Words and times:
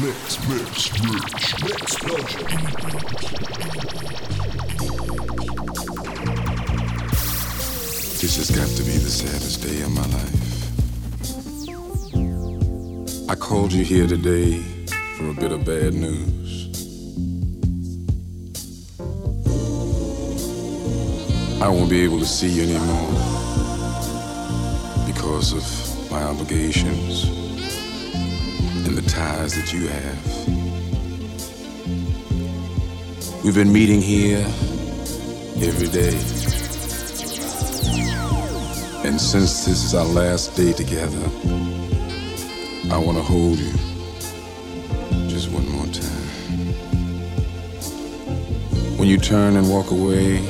Mix, 0.00 0.48
mix, 0.48 0.90
mix, 1.02 1.62
mix, 1.62 1.96
pleasure. 1.96 2.46
This 8.18 8.36
has 8.38 8.50
got 8.50 8.68
to 8.68 8.82
be 8.84 8.96
the 8.96 9.10
saddest 9.10 9.62
day 9.62 9.82
of 9.82 9.90
my 9.90 10.06
life. 10.06 10.40
I 13.28 13.34
called 13.34 13.70
you 13.74 13.84
here 13.84 14.06
today 14.06 14.62
for 15.18 15.28
a 15.28 15.34
bit 15.34 15.52
of 15.52 15.66
bad 15.66 15.92
news. 15.92 16.70
I 21.60 21.68
won't 21.68 21.90
be 21.90 22.00
able 22.00 22.18
to 22.18 22.26
see 22.26 22.48
you 22.48 22.62
anymore 22.62 23.12
because 25.06 25.52
of 25.52 26.10
my 26.10 26.22
obligations 26.22 27.51
and 28.92 29.06
the 29.06 29.10
ties 29.10 29.54
that 29.54 29.72
you 29.72 29.88
have. 29.88 30.18
We've 33.42 33.54
been 33.54 33.72
meeting 33.72 34.02
here 34.02 34.44
every 35.66 35.88
day. 35.88 36.14
And 39.08 39.18
since 39.18 39.64
this 39.64 39.82
is 39.82 39.94
our 39.94 40.04
last 40.04 40.56
day 40.56 40.74
together, 40.74 41.24
I 42.92 42.98
want 42.98 43.16
to 43.16 43.22
hold 43.22 43.58
you 43.58 43.72
just 45.26 45.50
one 45.50 45.66
more 45.70 45.86
time. 45.86 46.28
When 48.98 49.08
you 49.08 49.16
turn 49.16 49.56
and 49.56 49.70
walk 49.70 49.90
away, 49.90 50.44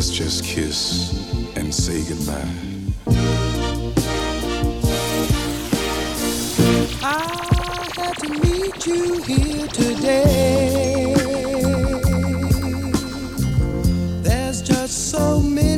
Let's 0.00 0.16
just 0.16 0.44
kiss 0.44 1.12
and 1.56 1.74
say 1.74 2.02
goodbye. 2.08 2.48
I 7.02 7.86
had 7.98 8.14
to 8.20 8.30
meet 8.30 8.86
you 8.86 9.20
here 9.20 9.66
today. 9.66 11.12
There's 14.22 14.62
just 14.62 15.10
so 15.10 15.38
many. 15.38 15.69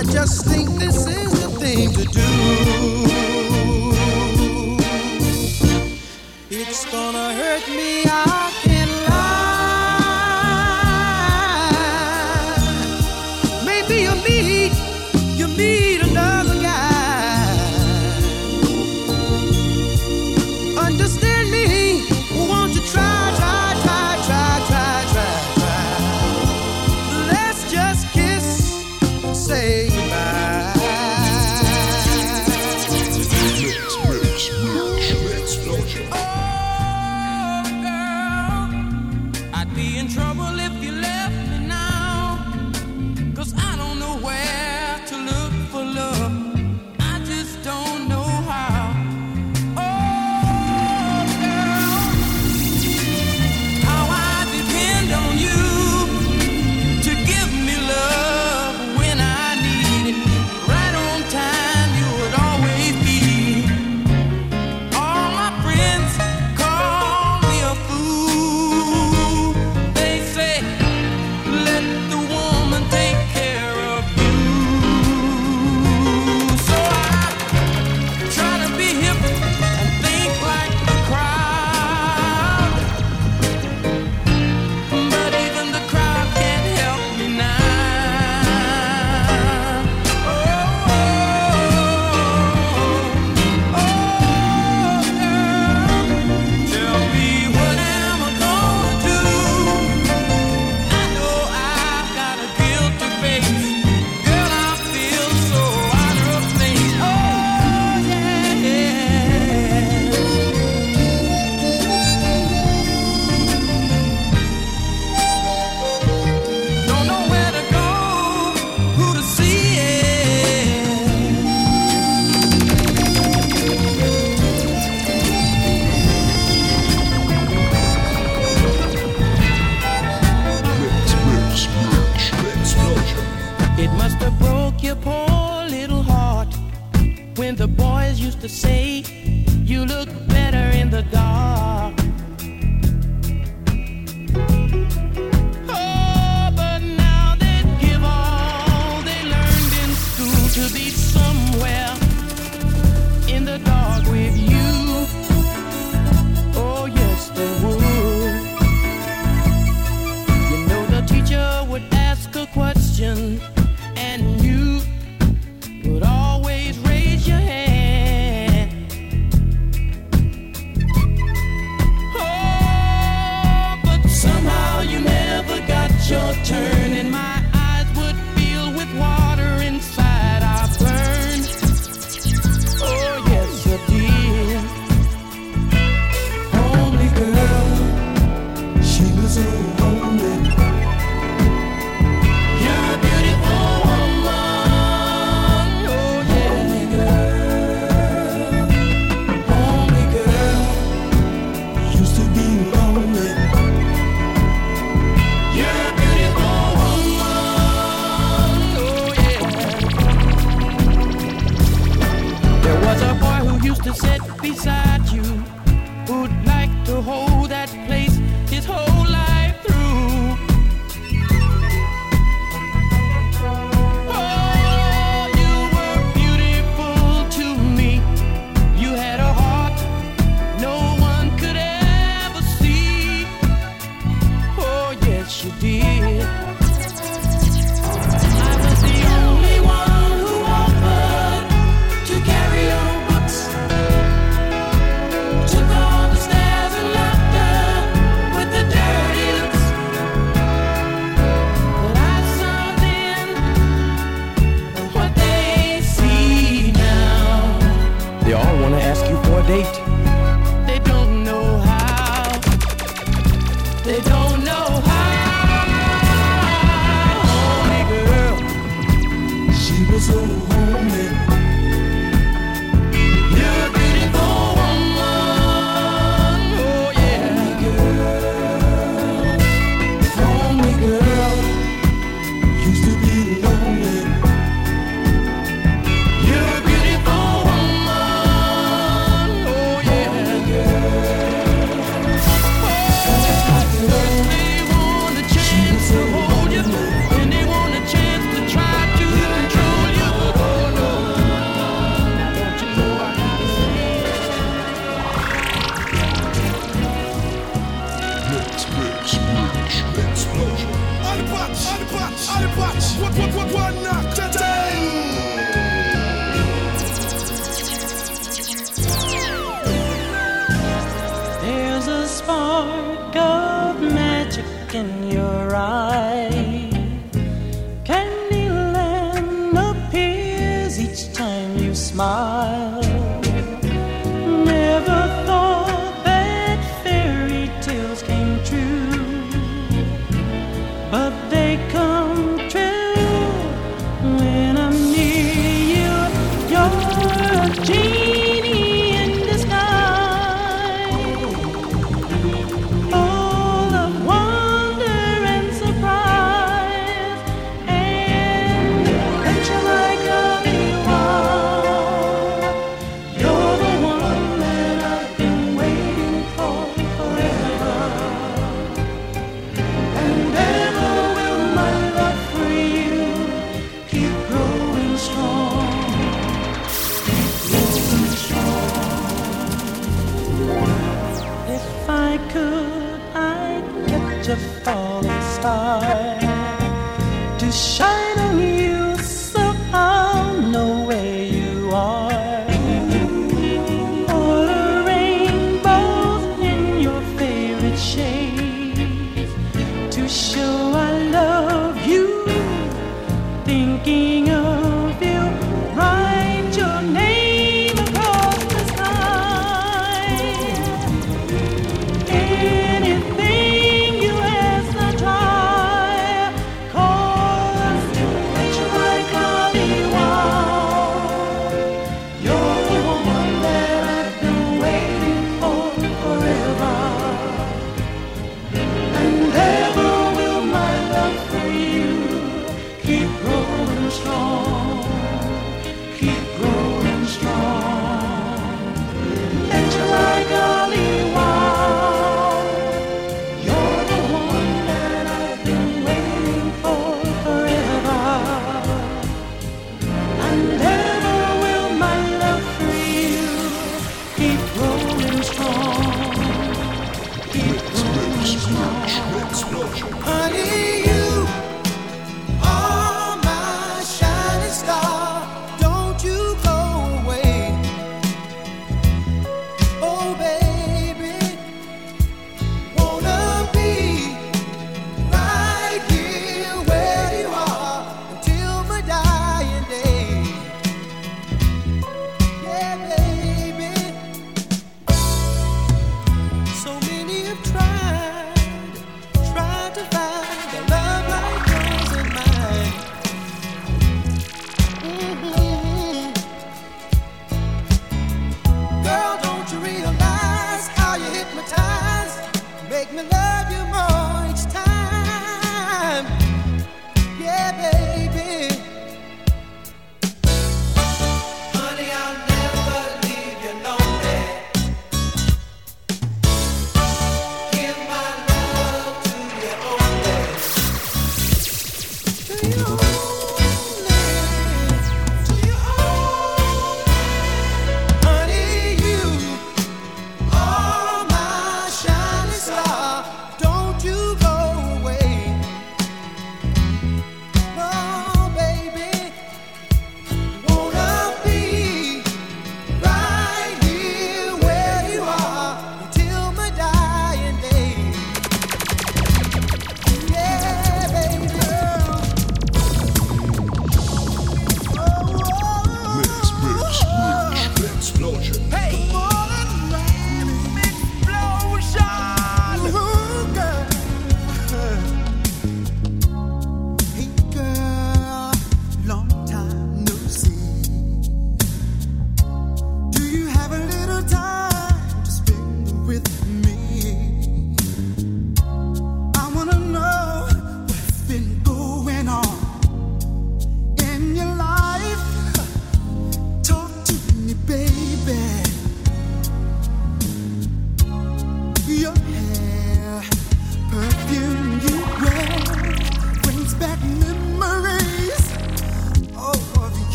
I 0.00 0.02
just 0.04 0.46
think 0.46 0.70
this 0.78 1.06
is 1.06 1.30
the 1.30 1.60
thing 1.60 1.92
to 1.92 2.04
do. 2.06 2.99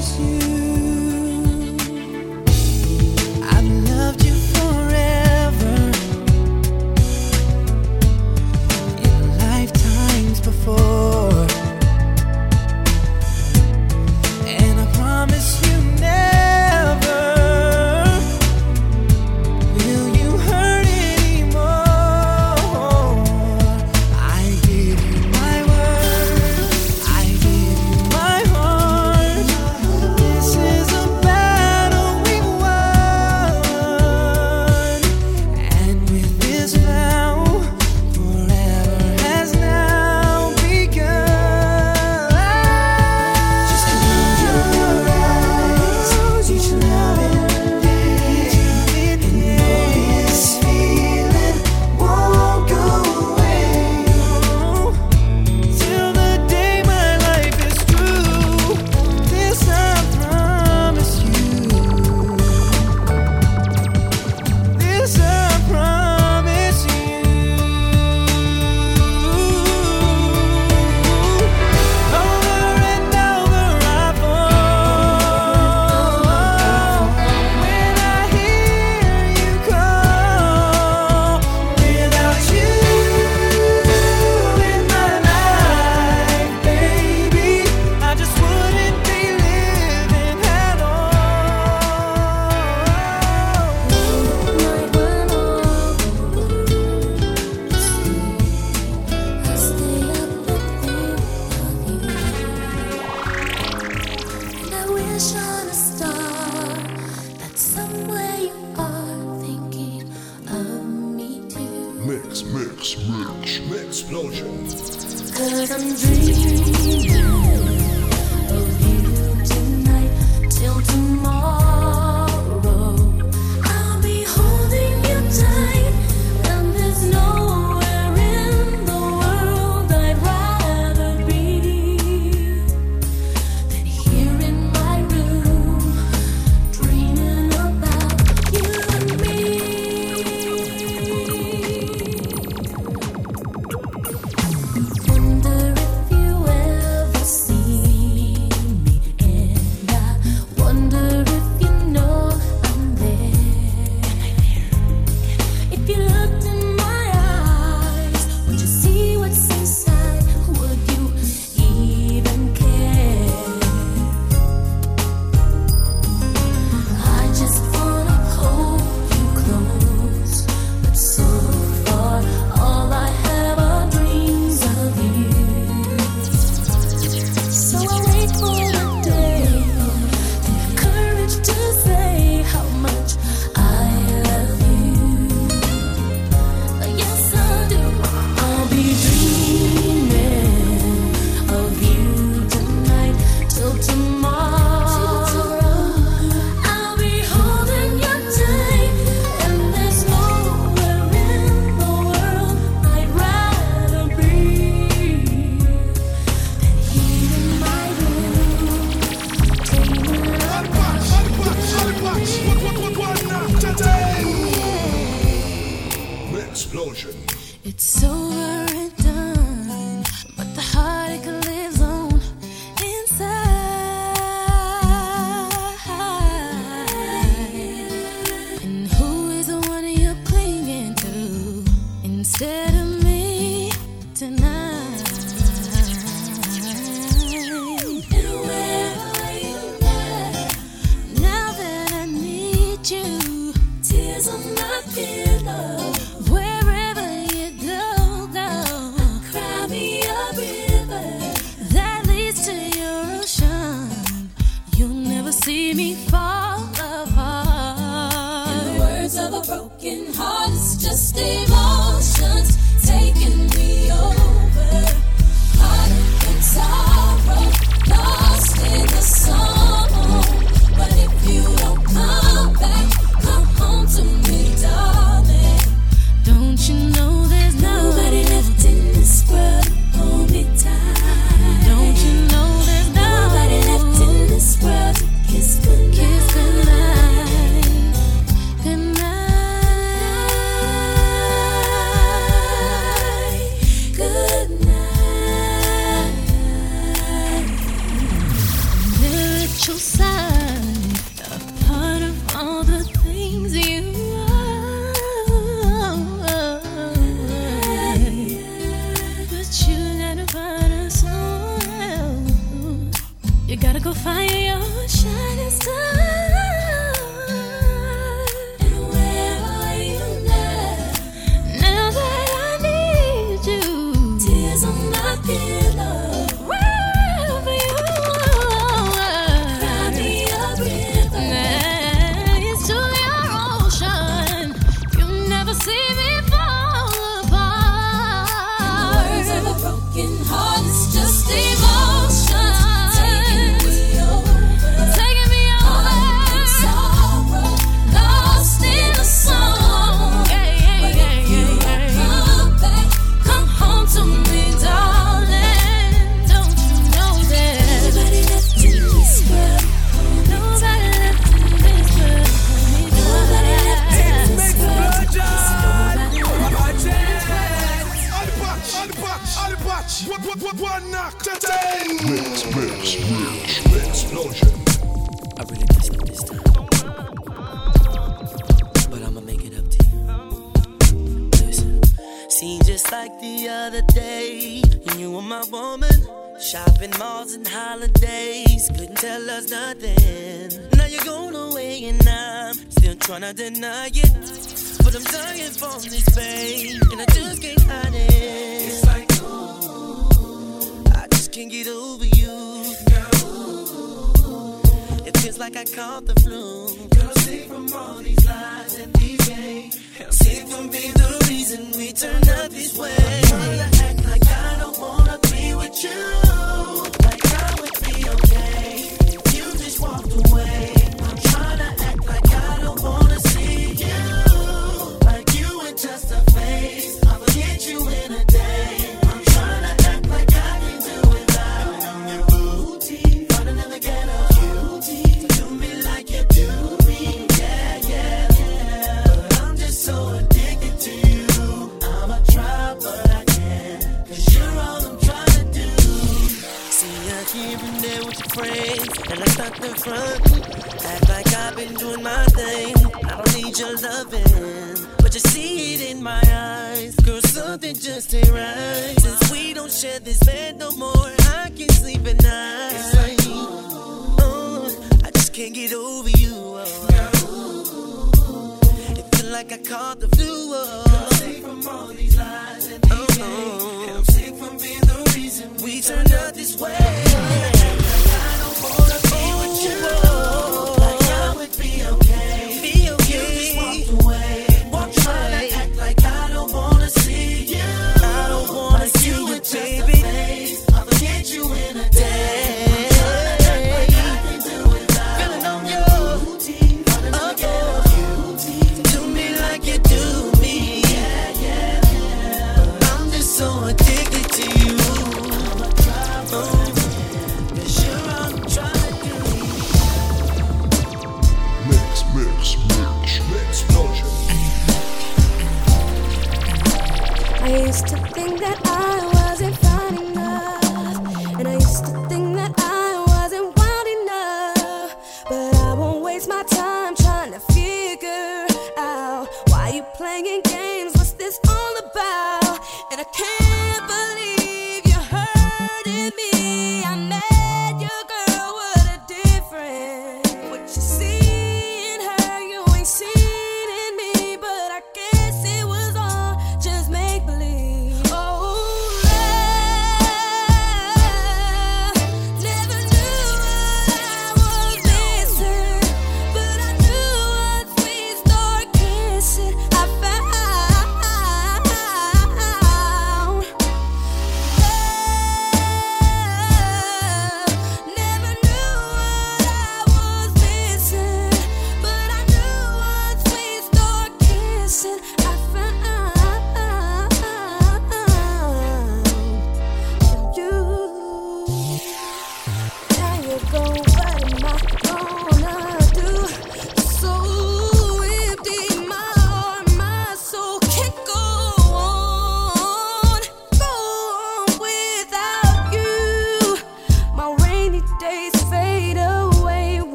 Promise 0.00 0.44
you. 0.44 0.49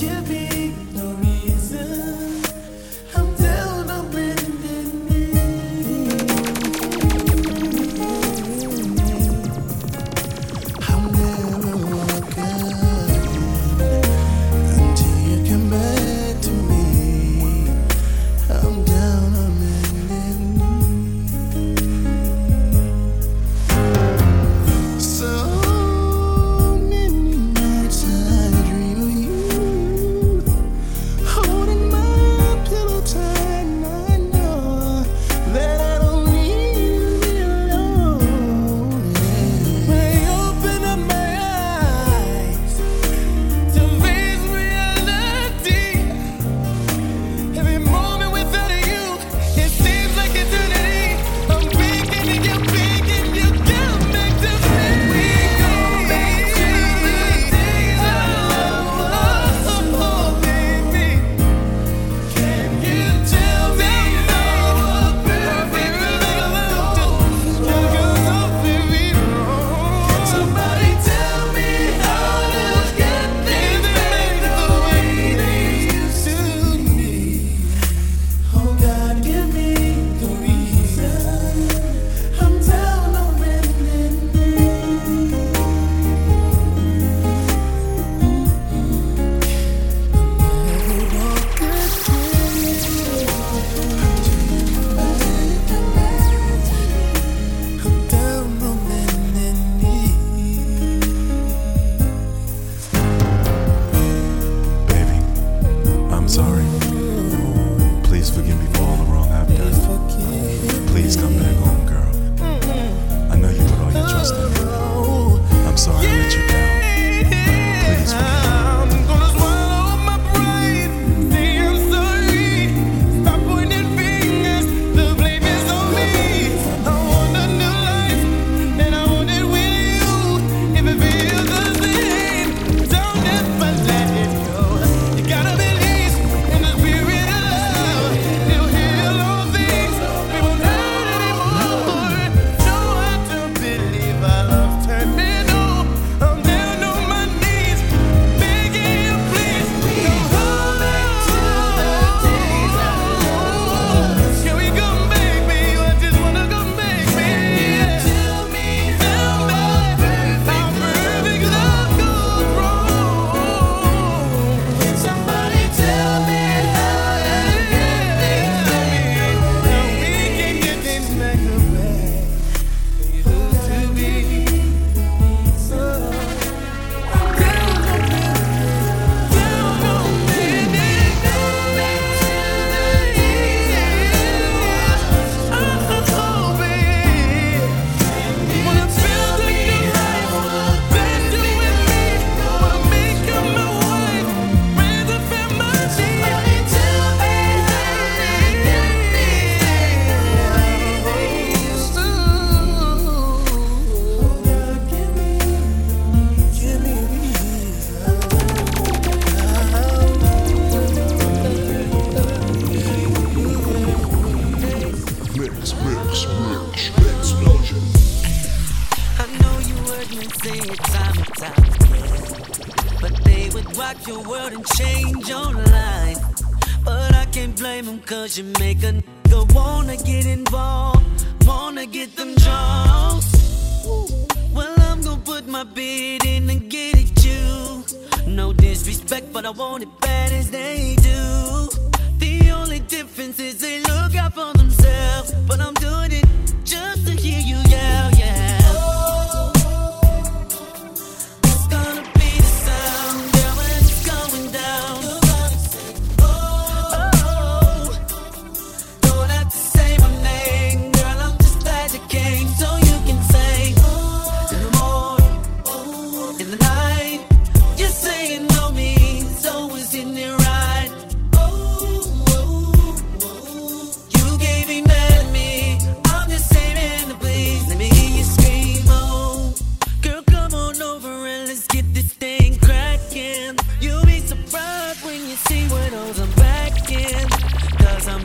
give 0.00 0.30
me 0.30 0.39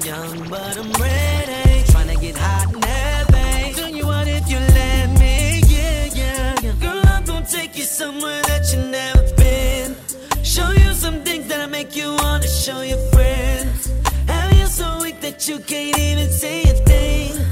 young, 0.05 0.49
but 0.49 0.77
I'm 0.77 0.91
ready. 1.01 1.83
Tryna 1.91 2.21
get 2.21 2.37
hot 2.37 2.73
and 2.73 2.85
heavy. 2.85 3.73
Do 3.73 3.97
you 3.97 4.05
want 4.05 4.29
if 4.29 4.47
you 4.47 4.59
let 4.59 5.09
me, 5.19 5.61
yeah, 5.67 6.05
yeah, 6.13 6.55
yeah. 6.61 6.73
Girl, 6.79 7.01
I'm 7.07 7.25
gonna 7.25 7.45
take 7.45 7.75
you 7.75 7.83
somewhere 7.83 8.41
that 8.43 8.71
you 8.71 8.79
never 8.99 9.23
been. 9.35 9.95
Show 10.43 10.69
you 10.71 10.93
some 10.93 11.23
things 11.23 11.47
that'll 11.47 11.69
make 11.69 11.95
you 11.95 12.15
wanna 12.21 12.47
show 12.47 12.81
your 12.81 13.01
friends. 13.13 13.91
Have 14.27 14.53
you 14.53 14.67
so 14.67 14.99
weak 15.01 15.21
that 15.21 15.47
you 15.47 15.59
can't 15.59 15.97
even 15.97 16.29
say 16.29 16.63
a 16.63 16.75
thing. 16.89 17.44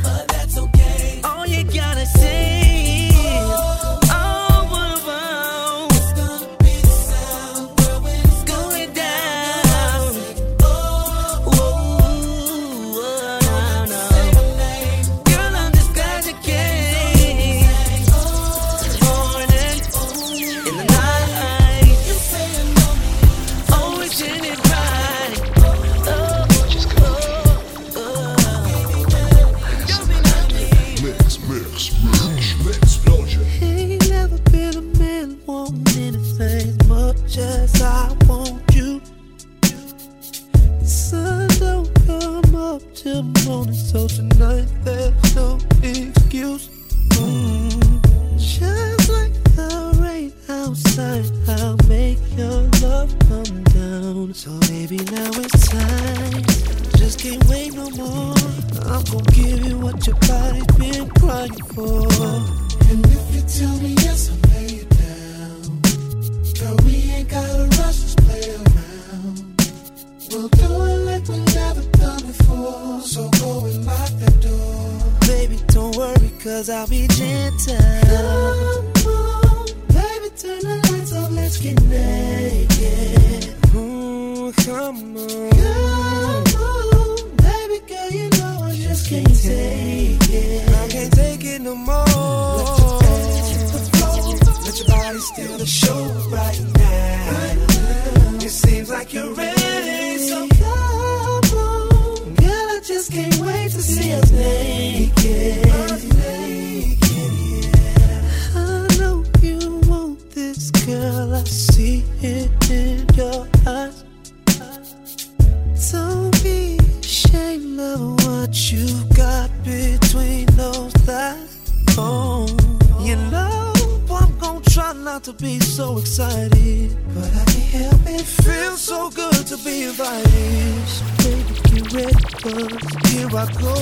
not 125.14 125.24
to 125.24 125.34
be 125.34 125.60
so 125.60 126.00
excited, 126.00 126.98
but 127.14 127.32
I 127.36 127.46
can't 127.46 127.84
help 127.84 128.02
it. 128.08 128.26
Feels 128.26 128.82
so 128.82 129.12
good 129.12 129.46
to 129.46 129.58
be 129.58 129.84
invited. 129.84 130.88
So 130.88 131.06
baby, 131.18 131.54
get 131.94 132.16
with 132.44 132.74
us. 132.74 133.12
Here 133.12 133.28
I 133.28 133.46
go. 133.62 133.74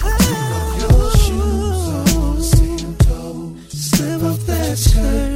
Put 0.00 0.22
on 0.32 0.80
your 0.80 1.10
shoes, 1.24 2.50
Slip 3.68 4.22
off 4.22 4.40
that 4.46 4.78
shirt. 4.78 5.35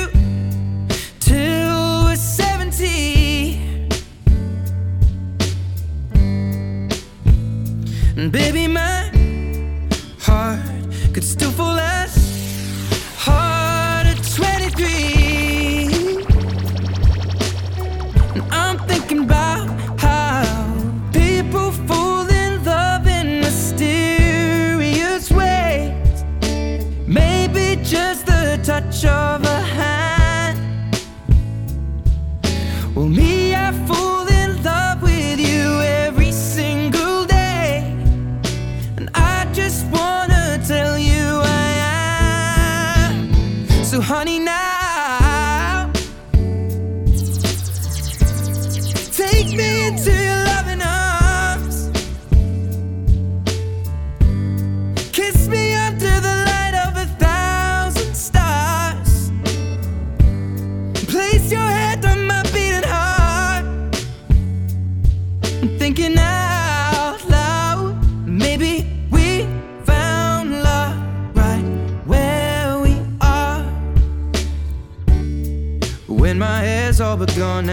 Baby, 8.29 8.67
my 8.67 9.09
heart 10.19 10.59
could 11.11 11.23
still 11.23 11.49
fall 11.49 11.79
as 11.79 12.20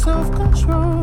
self-control. 0.00 0.99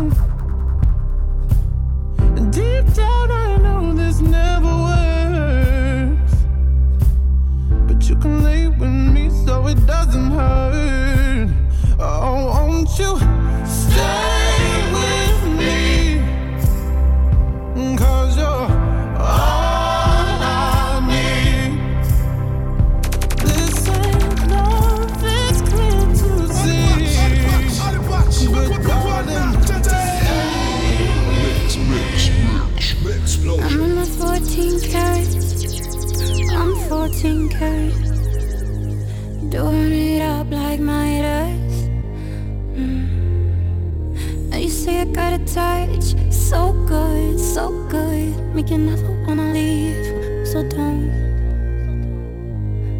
got 45.13 45.34
a 45.34 45.39
touch 45.45 46.15
so 46.31 46.73
good, 46.88 47.39
so 47.39 47.69
good. 47.89 48.35
Make 48.55 48.69
you 48.69 48.77
never 48.77 49.11
wanna 49.25 49.51
leave. 49.53 50.47
So 50.47 50.63
don't, 50.63 51.11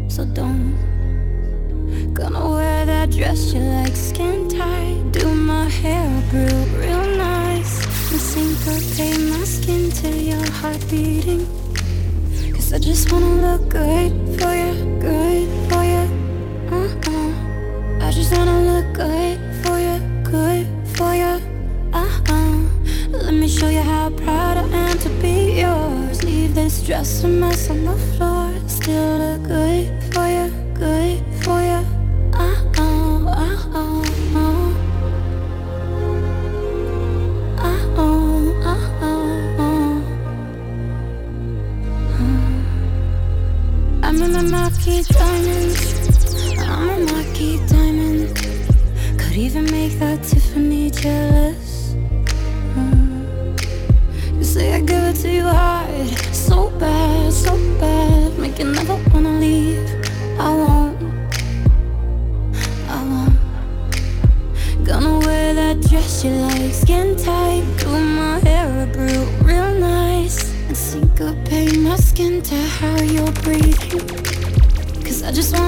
so 0.08 0.24
don't. 0.24 0.76
Gonna 2.12 2.50
wear 2.50 2.84
that 2.84 3.10
dress 3.10 3.52
you 3.52 3.60
like, 3.60 3.96
skin 3.96 4.48
tight. 4.48 5.12
Do 5.12 5.34
my 5.34 5.68
hair 5.68 6.06
up 6.18 6.32
real, 6.32 6.64
real 6.78 7.06
nice. 7.16 7.74
And 8.12 8.20
syncopate 8.20 9.20
my 9.30 9.44
skin 9.44 9.90
till 9.90 10.16
your 10.16 10.50
heart 10.60 10.84
beating. 10.90 11.46
Cause 12.52 12.72
I 12.72 12.78
just 12.78 13.10
wanna 13.10 13.34
look 13.46 13.68
good 13.68 14.12
for 14.38 14.52
you, 14.54 14.74
good 15.00 15.48
for 15.70 15.84
you. 15.92 16.04
Uh-uh. 16.70 18.06
I 18.06 18.10
just 18.12 18.30
wanna 18.36 18.60
look 18.70 18.92
good 18.94 19.38
for 19.62 19.78
you, 19.78 19.98
good 20.22 20.66
for 20.96 21.14
you. 21.14 21.37
Dressed 26.88 27.22
a 27.24 27.28
mess 27.28 27.68
on 27.68 27.84
the 27.84 27.94
floor, 28.16 28.50
still 28.66 29.18
look 29.18 29.42
good. 29.42 29.97
just 75.38 75.56
want 75.56 75.67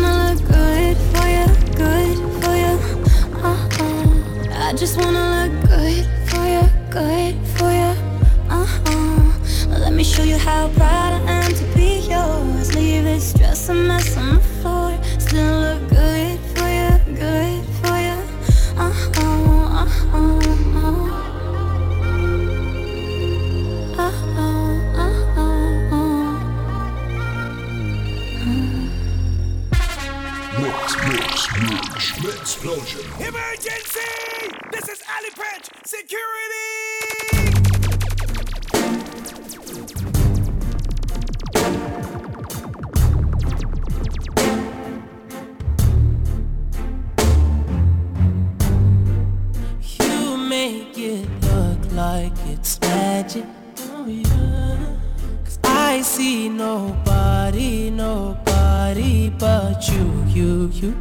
about 59.80 59.96
you, 59.96 60.24
you, 60.28 60.68
you. 60.72 60.96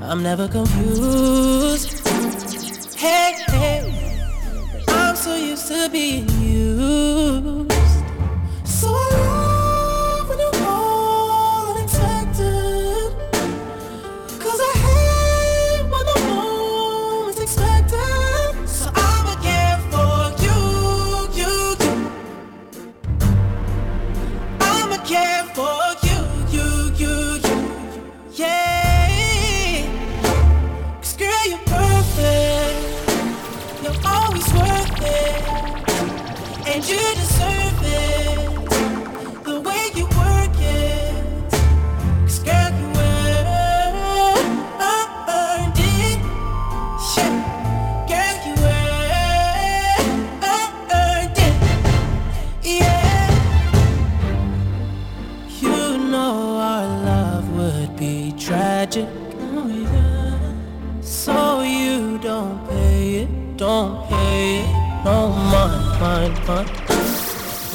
I'm 0.00 0.22
never 0.22 0.48
confused. 0.48 2.06
Hey, 2.96 3.34
hey, 3.48 4.22
I'm 4.88 5.16
so 5.16 5.34
used 5.34 5.68
to 5.68 5.88
being 5.90 6.28
you. 6.40 7.75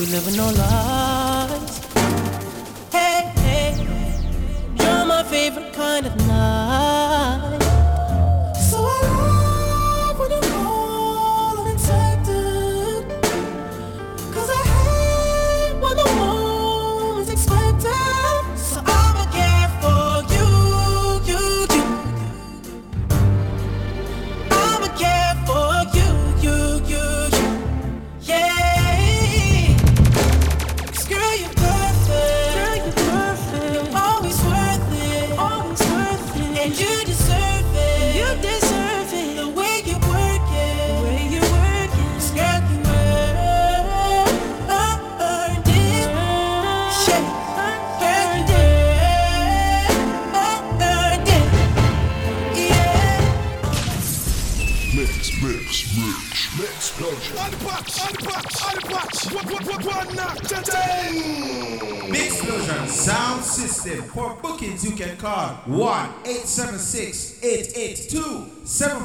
we 0.02 0.08
live 0.08 0.28
in 0.30 0.36
no 0.36 0.50
lie. 0.50 1.11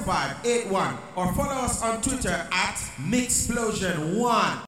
0581 0.07 0.97
or 1.17 1.33
follow 1.35 1.63
us 1.63 1.83
on 1.83 2.01
Twitter 2.01 2.47
at 2.53 2.77
Mixplosion1. 3.09 4.63